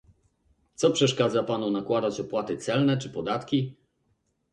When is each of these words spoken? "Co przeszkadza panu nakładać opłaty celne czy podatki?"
"Co 0.75 0.91
przeszkadza 0.91 1.43
panu 1.43 1.71
nakładać 1.71 2.19
opłaty 2.19 2.57
celne 2.57 2.97
czy 2.97 3.09
podatki?" 3.09 3.75